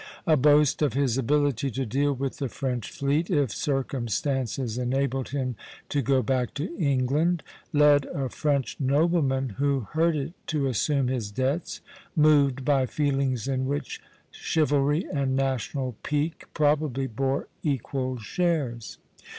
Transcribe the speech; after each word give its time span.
A 0.25 0.35
boast 0.35 0.81
of 0.81 0.93
his 0.93 1.15
ability 1.19 1.69
to 1.69 1.85
deal 1.85 2.11
with 2.11 2.37
the 2.39 2.49
French 2.49 2.89
fleet, 2.89 3.29
if 3.29 3.51
circumstances 3.51 4.79
enabled 4.79 5.29
him 5.29 5.55
to 5.89 6.01
go 6.01 6.23
back 6.23 6.55
to 6.55 6.75
England, 6.77 7.43
led 7.71 8.05
a 8.07 8.27
French 8.27 8.77
nobleman 8.79 9.49
who 9.59 9.81
heard 9.91 10.15
it 10.15 10.33
to 10.47 10.65
assume 10.65 11.07
his 11.07 11.29
debts, 11.29 11.81
moved 12.15 12.65
by 12.65 12.87
feelings 12.87 13.47
in 13.47 13.67
which 13.67 14.01
chivalry 14.31 15.05
and 15.13 15.35
national 15.35 15.95
pique 16.01 16.45
probably 16.55 17.05
bore 17.05 17.47
equal 17.61 18.17
shares. 18.17 18.97